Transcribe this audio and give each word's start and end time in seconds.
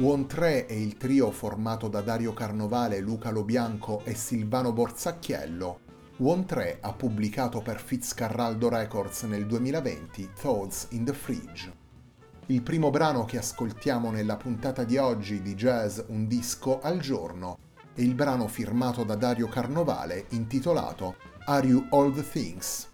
One 0.00 0.26
3 0.26 0.66
è 0.66 0.74
il 0.74 0.96
trio 0.96 1.32
formato 1.32 1.88
da 1.88 2.02
Dario 2.02 2.32
Carnovale, 2.32 3.00
Luca 3.00 3.30
Lobianco 3.30 4.02
e 4.04 4.14
Silvano 4.14 4.72
Borzacchiello. 4.72 5.80
One 6.18 6.44
3 6.44 6.78
ha 6.82 6.92
pubblicato 6.92 7.60
per 7.62 7.80
Fitzcarraldo 7.80 8.68
Records 8.68 9.24
nel 9.24 9.44
2020 9.46 10.30
Thoughts 10.40 10.86
in 10.90 11.04
the 11.04 11.12
Fridge. 11.12 11.72
Il 12.46 12.62
primo 12.62 12.90
brano 12.90 13.24
che 13.24 13.38
ascoltiamo 13.38 14.12
nella 14.12 14.36
puntata 14.36 14.84
di 14.84 14.96
oggi 14.98 15.42
di 15.42 15.56
Jazz 15.56 15.98
Un 16.06 16.28
disco 16.28 16.78
al 16.80 17.00
giorno 17.00 17.58
è 17.92 18.00
il 18.00 18.14
brano 18.14 18.46
firmato 18.46 19.02
da 19.02 19.16
Dario 19.16 19.48
Carnovale 19.48 20.26
intitolato 20.28 21.16
Are 21.46 21.66
You 21.66 21.88
All 21.90 22.14
the 22.14 22.22
Things? 22.22 22.87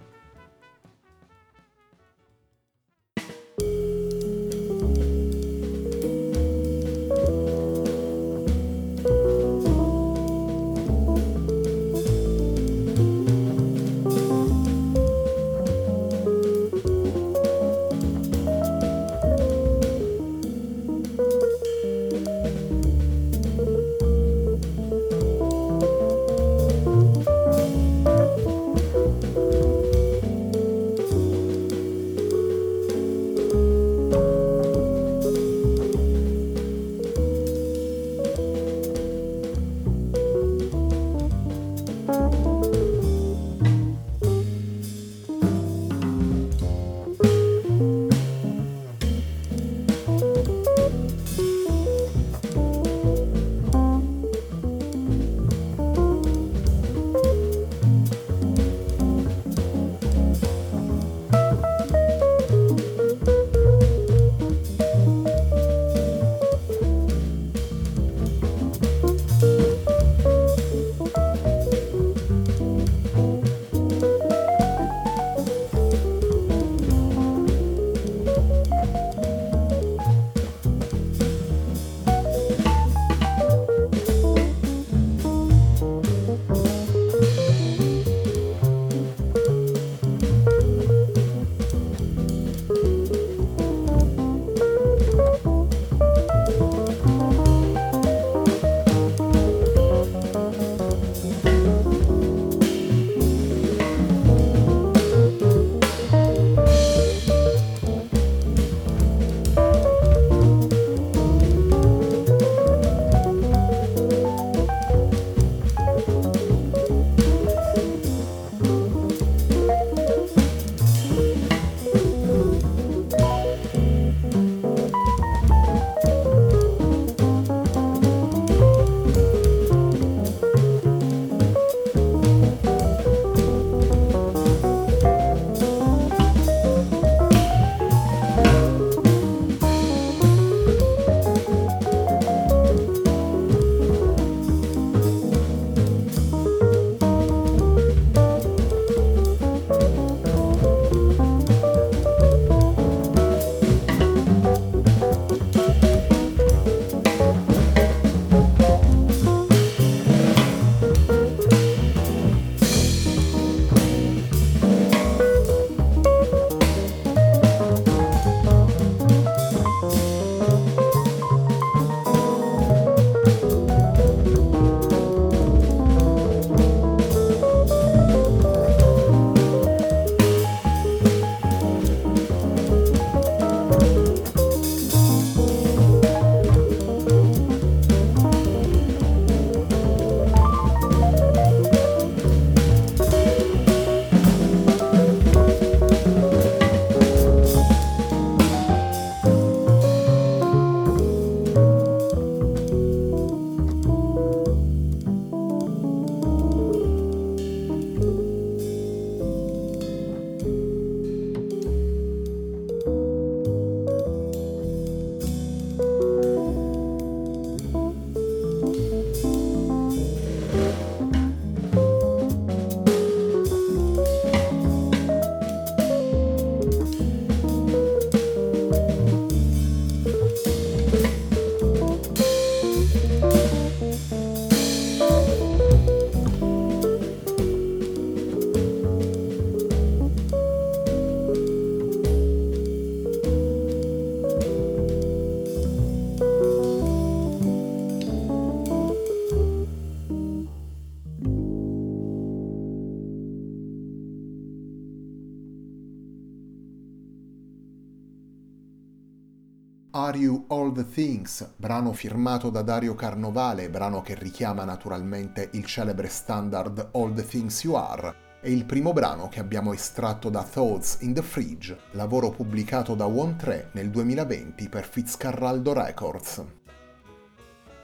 The 260.75 260.87
Things, 260.87 261.55
brano 261.57 261.95
firmato 261.95 262.51
da 262.51 262.61
Dario 262.61 262.95
Carnovale, 262.95 263.71
brano 263.71 264.03
che 264.03 264.15
richiama 264.15 264.65
naturalmente 264.65 265.49
il 265.53 265.65
celebre 265.65 266.09
standard 266.09 266.91
All 266.93 267.15
the 267.15 267.27
Things 267.27 267.63
You 267.65 267.75
Are, 267.75 268.15
è 268.43 268.49
il 268.49 268.67
primo 268.67 268.93
brano 268.93 269.29
che 269.29 269.41
abbiamo 269.41 269.73
estratto 269.73 270.29
da 270.29 270.43
Thoughts 270.43 270.99
in 271.01 271.15
the 271.15 271.23
Fridge, 271.23 271.79
lavoro 271.93 272.29
pubblicato 272.29 272.95
da 272.95 273.07
One 273.07 273.37
3 273.37 273.71
nel 273.73 273.89
2020 273.89 274.69
per 274.69 274.87
Fitzcarraldo 274.87 275.73
Records. 275.73 276.45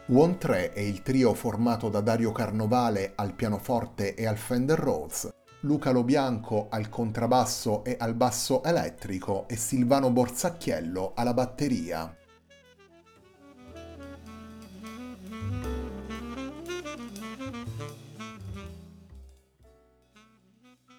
One 0.09 0.37
3 0.37 0.73
è 0.75 0.81
il 0.81 1.03
trio 1.03 1.33
formato 1.33 1.89
da 1.89 2.03
Dario 2.03 2.33
Carnovale 2.33 3.13
al 3.15 3.33
pianoforte 3.33 4.15
e 4.15 4.27
al 4.27 4.37
Fender 4.37 4.79
Rhodes, 4.79 5.31
Luca 5.61 5.93
Lobianco 5.93 6.67
al 6.69 6.91
contrabbasso 6.91 7.83
e 7.85 7.97
al 7.99 8.15
basso 8.15 8.63
elettrico 8.63 9.47
e 9.49 9.57
Silvano 9.57 10.11
Borzacchiello 10.11 11.13
alla 11.15 11.33
batteria. 11.33 12.15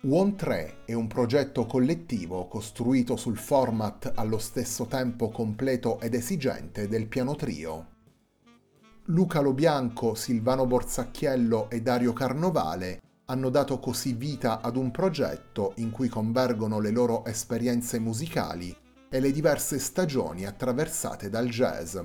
One 0.04 0.34
3 0.34 0.78
è 0.86 0.94
un 0.94 1.06
progetto 1.06 1.68
collettivo 1.68 2.48
costruito 2.48 3.16
sul 3.16 3.38
format 3.38 4.14
allo 4.16 4.40
stesso 4.40 4.88
tempo 4.88 5.30
completo 5.30 6.00
ed 6.00 6.16
esigente 6.16 6.88
del 6.88 7.06
piano 7.06 7.36
trio. 7.36 7.88
Luca 9.06 9.42
Lobianco, 9.42 10.16
Silvano 10.16 10.66
Borzacchiello 10.66 11.70
e 11.70 11.84
Dario 11.84 12.14
Carnovale 12.14 13.00
hanno 13.26 13.50
dato 13.50 13.78
così 13.78 14.14
vita 14.14 14.60
ad 14.60 14.76
un 14.76 14.90
progetto 14.90 15.74
in 15.76 15.92
cui 15.92 16.08
convergono 16.08 16.80
le 16.80 16.90
loro 16.90 17.24
esperienze 17.26 18.00
musicali 18.00 18.76
e 19.08 19.20
le 19.20 19.32
diverse 19.32 19.78
stagioni 19.78 20.48
attraversate 20.48 21.30
dal 21.30 21.48
jazz. 21.48 22.00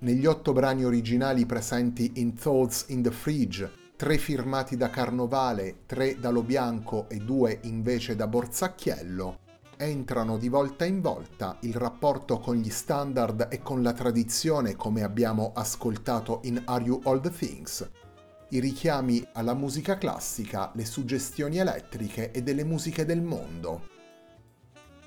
Negli 0.00 0.26
otto 0.26 0.52
brani 0.52 0.84
originali 0.84 1.46
presenti 1.46 2.12
in 2.16 2.34
Thoughts 2.34 2.84
in 2.88 3.02
the 3.02 3.10
Fridge, 3.10 3.79
tre 4.00 4.16
firmati 4.16 4.78
da 4.78 4.88
Carnovale, 4.88 5.80
tre 5.84 6.18
da 6.18 6.30
Lo 6.30 6.42
Bianco 6.42 7.06
e 7.10 7.18
due 7.18 7.58
invece 7.64 8.16
da 8.16 8.26
Borzacchiello, 8.26 9.40
entrano 9.76 10.38
di 10.38 10.48
volta 10.48 10.86
in 10.86 11.02
volta 11.02 11.58
il 11.60 11.74
rapporto 11.74 12.38
con 12.38 12.56
gli 12.56 12.70
standard 12.70 13.48
e 13.50 13.60
con 13.60 13.82
la 13.82 13.92
tradizione 13.92 14.74
come 14.74 15.02
abbiamo 15.02 15.52
ascoltato 15.54 16.40
in 16.44 16.62
Are 16.64 16.82
You 16.82 17.02
All 17.04 17.20
the 17.20 17.28
Things, 17.28 17.86
i 18.48 18.58
richiami 18.58 19.22
alla 19.34 19.52
musica 19.52 19.98
classica, 19.98 20.70
le 20.76 20.86
suggestioni 20.86 21.58
elettriche 21.58 22.30
e 22.30 22.42
delle 22.42 22.64
musiche 22.64 23.04
del 23.04 23.20
mondo. 23.20 23.82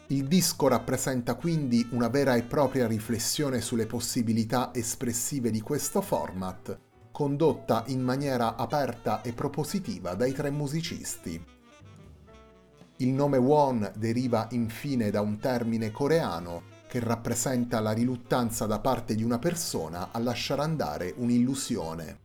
Il 0.09 0.27
disco 0.27 0.67
rappresenta 0.67 1.33
quindi 1.33 1.87
una 1.93 2.09
vera 2.09 2.35
e 2.35 2.43
propria 2.43 2.85
riflessione 2.85 3.59
sulle 3.59 3.87
possibilità 3.87 4.69
espressive 4.71 5.49
di 5.49 5.61
questo 5.61 5.99
format, 5.99 6.91
condotta 7.13 7.83
in 7.87 8.01
maniera 8.01 8.55
aperta 8.55 9.21
e 9.21 9.33
propositiva 9.33 10.15
dai 10.15 10.33
tre 10.33 10.49
musicisti. 10.49 11.39
Il 12.97 13.09
nome 13.09 13.37
Won 13.37 13.91
deriva 13.95 14.47
infine 14.49 15.11
da 15.11 15.21
un 15.21 15.37
termine 15.37 15.91
coreano 15.91 16.63
che 16.87 16.99
rappresenta 16.99 17.79
la 17.81 17.91
riluttanza 17.91 18.65
da 18.65 18.79
parte 18.79 19.13
di 19.13 19.21
una 19.21 19.37
persona 19.37 20.09
a 20.11 20.17
lasciare 20.17 20.63
andare 20.63 21.13
un'illusione. 21.15 22.19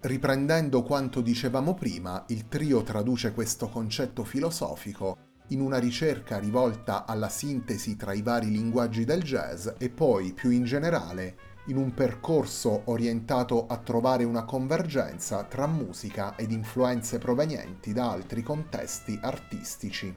Riprendendo 0.00 0.82
quanto 0.82 1.20
dicevamo 1.20 1.74
prima, 1.74 2.24
il 2.28 2.48
trio 2.48 2.82
traduce 2.82 3.32
questo 3.32 3.68
concetto 3.68 4.24
filosofico 4.24 5.18
in 5.48 5.60
una 5.60 5.76
ricerca 5.76 6.38
rivolta 6.38 7.04
alla 7.04 7.28
sintesi 7.28 7.94
tra 7.96 8.14
i 8.14 8.22
vari 8.22 8.50
linguaggi 8.50 9.04
del 9.04 9.22
jazz 9.22 9.68
e 9.76 9.90
poi, 9.90 10.32
più 10.32 10.48
in 10.48 10.64
generale, 10.64 11.51
in 11.66 11.76
un 11.76 11.94
percorso 11.94 12.82
orientato 12.86 13.66
a 13.66 13.76
trovare 13.76 14.24
una 14.24 14.44
convergenza 14.44 15.44
tra 15.44 15.66
musica 15.66 16.34
ed 16.36 16.50
influenze 16.50 17.18
provenienti 17.18 17.92
da 17.92 18.10
altri 18.10 18.42
contesti 18.42 19.18
artistici. 19.22 20.16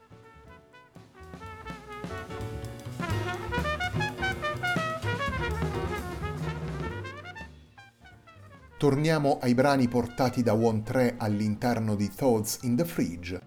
Torniamo 8.78 9.38
ai 9.40 9.54
brani 9.54 9.88
portati 9.88 10.42
da 10.42 10.54
One 10.54 10.82
3 10.82 11.14
all'interno 11.16 11.94
di 11.94 12.12
Thoughts 12.12 12.58
in 12.62 12.76
the 12.76 12.84
Fridge. 12.84 13.40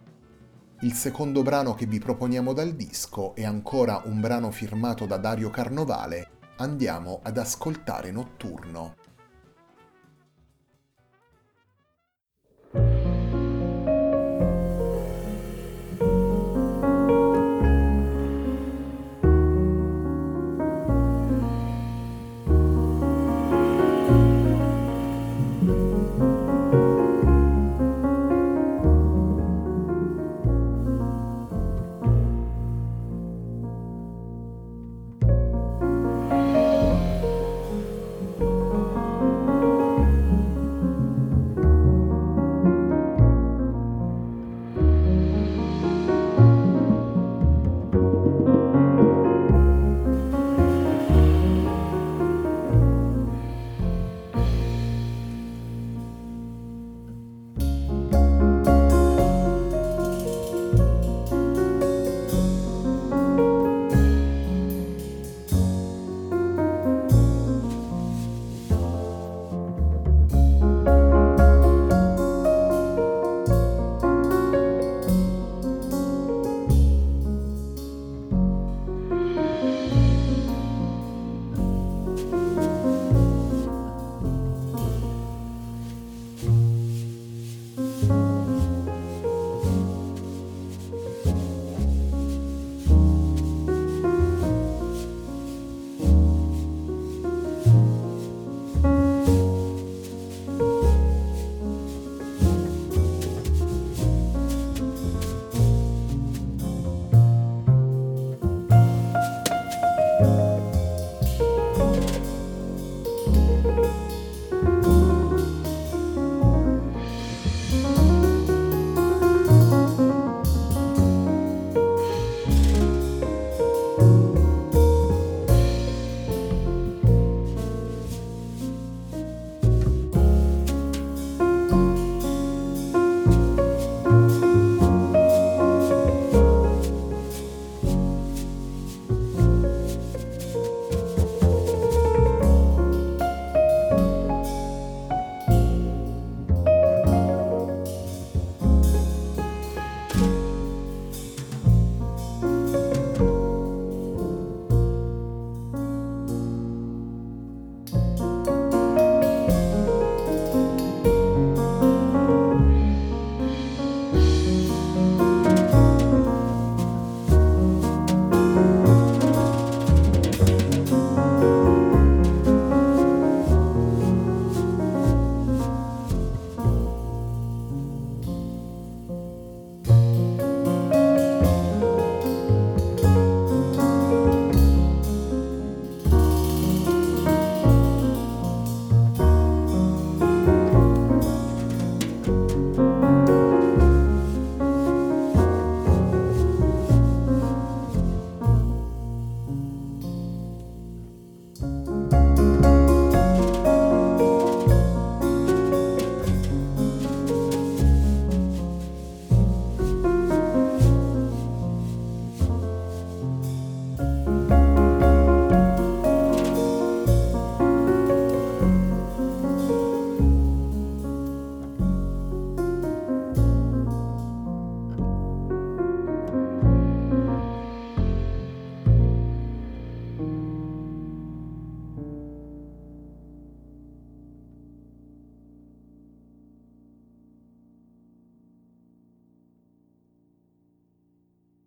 Il 0.82 0.94
secondo 0.94 1.44
brano 1.44 1.76
che 1.76 1.86
vi 1.86 2.00
proponiamo 2.00 2.54
dal 2.54 2.74
disco 2.74 3.36
è 3.36 3.44
ancora 3.44 4.02
un 4.06 4.22
brano 4.22 4.50
firmato 4.50 5.06
da 5.06 5.18
Dario 5.18 5.50
Carnovale. 5.50 6.39
Andiamo 6.62 7.22
ad 7.24 7.38
ascoltare 7.38 8.12
Notturno. 8.12 8.96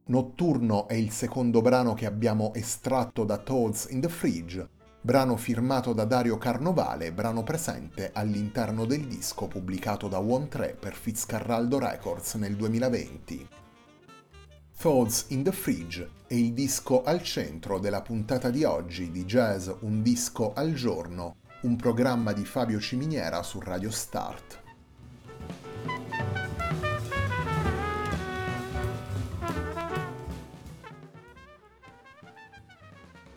Notturno 0.04 0.88
è 0.88 0.94
il 0.94 1.12
secondo 1.12 1.62
brano 1.62 1.94
che 1.94 2.06
abbiamo 2.06 2.52
estratto 2.54 3.22
da 3.22 3.38
Toads 3.38 3.86
in 3.90 4.00
the 4.00 4.08
Fridge, 4.08 4.68
brano 5.00 5.36
firmato 5.36 5.92
da 5.92 6.04
Dario 6.04 6.38
Carnovale, 6.38 7.12
brano 7.12 7.44
presente 7.44 8.10
all'interno 8.12 8.84
del 8.84 9.06
disco 9.06 9.46
pubblicato 9.46 10.08
da 10.08 10.18
One 10.18 10.48
3 10.48 10.76
per 10.78 10.94
Fitzcarraldo 10.94 11.78
Records 11.78 12.34
nel 12.34 12.56
2020. 12.56 13.48
Thoughts 14.76 15.26
in 15.28 15.44
the 15.44 15.52
Fridge 15.52 16.10
è 16.26 16.34
il 16.34 16.52
disco 16.52 17.04
al 17.04 17.22
centro 17.22 17.78
della 17.78 18.02
puntata 18.02 18.50
di 18.50 18.64
oggi 18.64 19.12
di 19.12 19.24
Jazz 19.24 19.70
Un 19.82 20.02
disco 20.02 20.52
al 20.52 20.72
giorno, 20.72 21.36
un 21.62 21.76
programma 21.76 22.32
di 22.32 22.44
Fabio 22.44 22.80
Ciminiera 22.80 23.44
su 23.44 23.60
Radio 23.60 23.92
Start. 23.92 24.61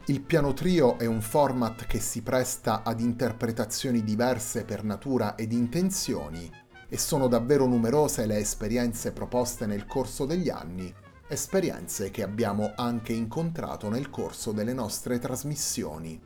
Il 0.08 0.22
piano 0.22 0.54
trio 0.54 1.00
è 1.00 1.06
un 1.06 1.22
format 1.22 1.86
che 1.88 2.00
si 2.00 2.22
presta 2.22 2.84
ad 2.84 3.00
interpretazioni 3.00 4.04
diverse 4.04 4.64
per 4.64 4.84
natura 4.84 5.36
ed 5.36 5.52
intenzioni 5.52 6.52
e 6.88 6.98
sono 6.98 7.28
davvero 7.28 7.66
numerose 7.66 8.28
le 8.28 8.38
esperienze 8.38 9.12
proposte 9.12 9.66
nel 9.66 9.88
corso 9.88 10.26
degli 10.26 10.50
anni 10.50 10.94
esperienze 11.28 12.12
che 12.12 12.22
abbiamo 12.22 12.74
anche 12.76 13.14
incontrato 13.14 13.90
nel 13.90 14.10
corso 14.10 14.52
delle 14.52 14.74
nostre 14.74 15.18
trasmissioni. 15.18 16.22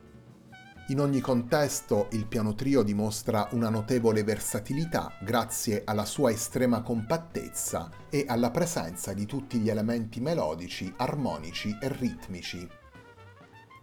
In 0.87 0.99
ogni 0.99 1.21
contesto 1.21 2.07
il 2.11 2.25
piano 2.25 2.55
trio 2.55 2.81
dimostra 2.81 3.47
una 3.51 3.69
notevole 3.69 4.23
versatilità 4.23 5.13
grazie 5.21 5.83
alla 5.85 6.05
sua 6.05 6.31
estrema 6.31 6.81
compattezza 6.81 7.89
e 8.09 8.25
alla 8.27 8.49
presenza 8.49 9.13
di 9.13 9.25
tutti 9.25 9.59
gli 9.59 9.69
elementi 9.69 10.19
melodici, 10.19 10.91
armonici 10.97 11.77
e 11.79 11.87
ritmici. 11.89 12.78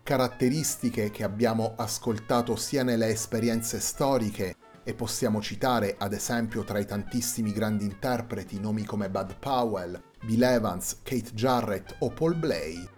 Caratteristiche 0.06 1.10
che 1.10 1.24
abbiamo 1.24 1.74
ascoltato 1.76 2.54
sia 2.54 2.84
nelle 2.84 3.08
esperienze 3.08 3.80
storiche 3.80 4.54
e 4.84 4.94
possiamo 4.94 5.42
citare 5.42 5.96
ad 5.98 6.12
esempio 6.12 6.62
tra 6.62 6.78
i 6.78 6.86
tantissimi 6.86 7.50
grandi 7.50 7.86
interpreti 7.86 8.60
nomi 8.60 8.84
come 8.84 9.10
Bud 9.10 9.36
Powell, 9.40 10.00
Bill 10.24 10.42
Evans, 10.42 11.00
Kate 11.02 11.32
Jarrett 11.32 11.96
o 11.98 12.10
Paul 12.10 12.36
Blay, 12.36 12.88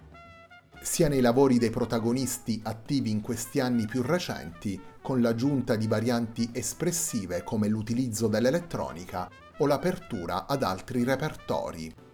sia 0.82 1.08
nei 1.08 1.22
lavori 1.22 1.56
dei 1.56 1.70
protagonisti 1.70 2.60
attivi 2.62 3.10
in 3.10 3.22
questi 3.22 3.58
anni 3.58 3.86
più 3.86 4.02
recenti, 4.02 4.78
con 5.00 5.22
l'aggiunta 5.22 5.76
di 5.76 5.86
varianti 5.86 6.50
espressive 6.52 7.42
come 7.42 7.68
l'utilizzo 7.68 8.28
dell'elettronica 8.28 9.30
o 9.56 9.66
l'apertura 9.66 10.46
ad 10.46 10.62
altri 10.62 11.04
repertori. 11.04 12.06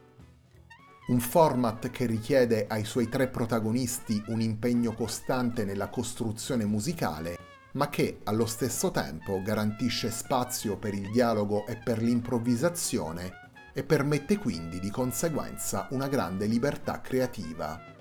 Un 1.06 1.20
format 1.20 1.90
che 1.90 2.06
richiede 2.06 2.66
ai 2.66 2.86
suoi 2.86 3.10
tre 3.10 3.28
protagonisti 3.28 4.22
un 4.28 4.40
impegno 4.40 4.94
costante 4.94 5.66
nella 5.66 5.90
costruzione 5.90 6.64
musicale, 6.64 7.36
ma 7.72 7.90
che 7.90 8.20
allo 8.24 8.46
stesso 8.46 8.90
tempo 8.90 9.42
garantisce 9.42 10.10
spazio 10.10 10.78
per 10.78 10.94
il 10.94 11.10
dialogo 11.10 11.66
e 11.66 11.76
per 11.76 12.00
l'improvvisazione 12.00 13.32
e 13.74 13.84
permette 13.84 14.38
quindi 14.38 14.80
di 14.80 14.88
conseguenza 14.88 15.88
una 15.90 16.08
grande 16.08 16.46
libertà 16.46 17.02
creativa. 17.02 17.93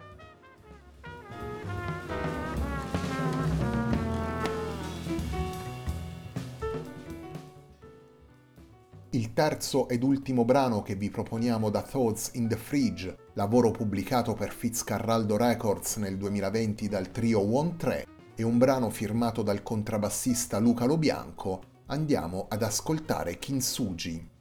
Terzo 9.34 9.90
ed 9.90 10.04
ultimo 10.04 10.46
brano 10.46 10.84
che 10.84 10.94
vi 10.94 11.10
proponiamo 11.10 11.72
da 11.72 11.82
Thoughts 11.82 12.32
in 12.34 12.48
the 12.48 12.56
Fridge, 12.56 13.32
lavoro 13.34 13.72
pubblicato 13.72 14.36
per 14.36 14.54
Fitzcarraldo 14.54 15.38
Records 15.38 15.96
nel 15.96 16.18
2020 16.18 16.88
dal 16.88 17.10
trio 17.10 17.40
One 17.40 17.76
3, 17.76 18.06
è 18.36 18.44
un 18.44 18.60
brano 18.60 18.92
firmato 18.92 19.42
dal 19.42 19.64
contrabbassista 19.64 20.60
Luca 20.60 20.86
Lobianco. 20.86 21.62
Andiamo 21.88 22.46
ad 22.48 22.62
ascoltare 22.62 23.40
Kintsugi. 23.40 24.33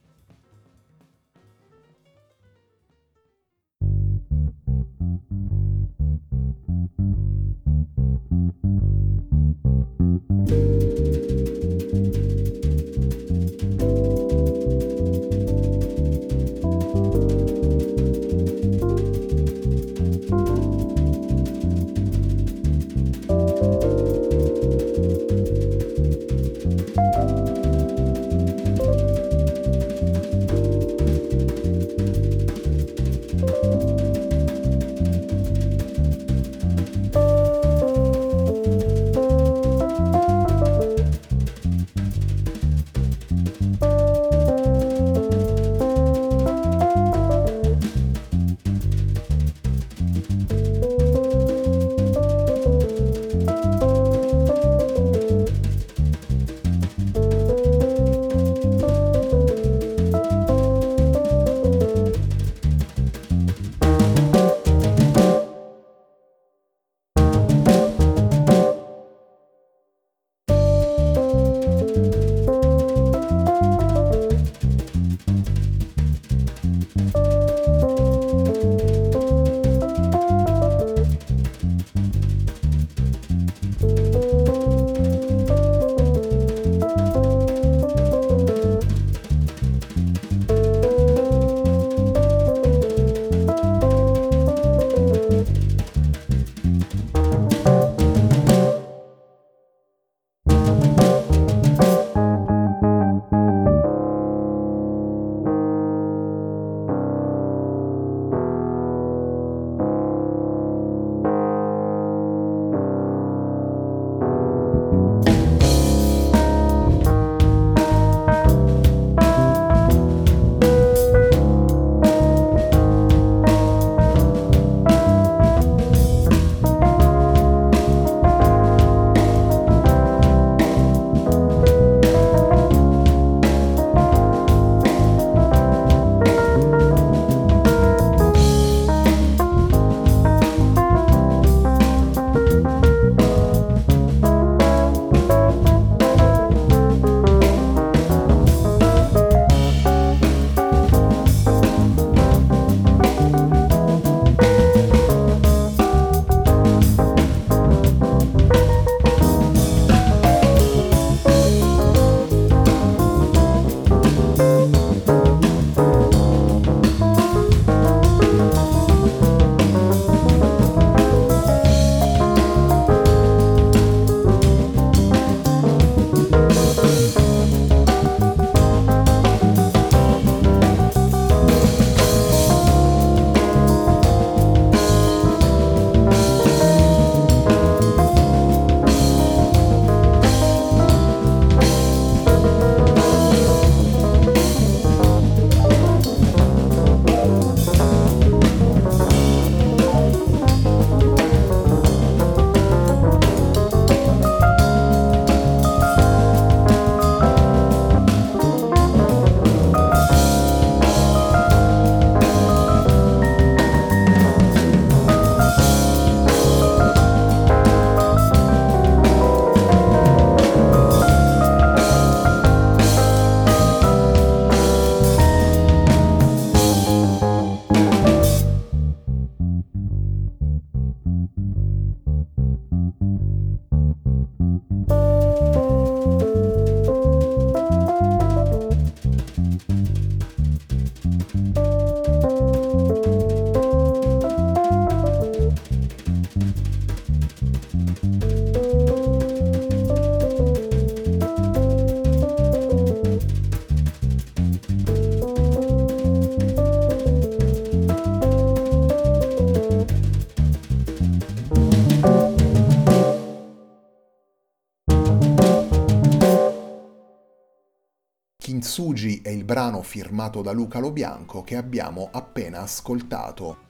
Kintsugi 268.52 269.22
è 269.22 269.30
il 269.30 269.44
brano 269.44 269.80
firmato 269.80 270.42
da 270.42 270.52
Luca 270.52 270.78
Lobianco 270.78 271.42
che 271.42 271.56
abbiamo 271.56 272.10
appena 272.12 272.60
ascoltato. 272.60 273.60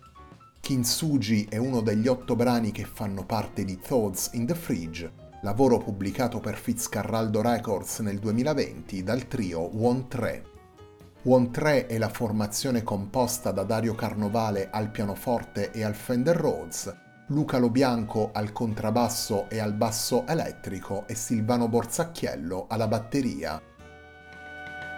Kintsugi 0.61 1.47
è 1.49 1.57
uno 1.57 1.83
degli 1.83 2.09
otto 2.09 2.35
brani 2.35 2.73
che 2.73 2.85
fanno 2.85 3.25
parte 3.25 3.65
di 3.65 3.79
Thoughts 3.79 4.31
in 4.33 4.45
the 4.45 4.57
Fridge, 4.57 5.13
lavoro 5.43 5.79
pubblicato 5.79 6.41
per 6.41 6.57
Fitzcarraldo 6.57 7.41
Records 7.43 8.01
nel 8.01 8.19
2020 8.19 9.05
dal 9.05 9.29
trio 9.29 9.61
One 9.61 10.09
3. 10.09 10.45
One 11.27 11.51
3 11.53 11.87
è 11.87 11.97
la 11.97 12.09
formazione 12.09 12.83
composta 12.83 13.53
da 13.53 13.63
Dario 13.63 13.95
Carnovale 13.95 14.69
al 14.69 14.91
pianoforte 14.91 15.71
e 15.71 15.85
al 15.85 15.95
Fender 15.95 16.37
Rhodes, 16.37 16.93
Luca 17.29 17.59
Lobianco 17.59 18.31
al 18.33 18.51
contrabbasso 18.51 19.49
e 19.49 19.61
al 19.61 19.75
basso 19.75 20.27
elettrico 20.27 21.05
e 21.07 21.15
Silvano 21.15 21.69
Borzacchiello 21.69 22.67
alla 22.69 22.89
batteria. 22.89 23.63